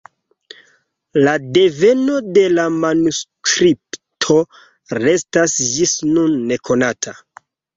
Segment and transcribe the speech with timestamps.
[1.25, 4.39] La deveno de la manuskripto
[5.03, 7.19] restas ĝis nun nekonata.